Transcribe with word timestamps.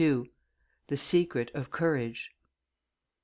THE 0.87 0.97
SECRET 0.97 1.51
OF 1.53 1.69
COURAGE. 1.69 2.31